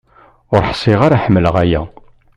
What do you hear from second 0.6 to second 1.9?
ḥṣiɣ ara ḥemleɣ aya.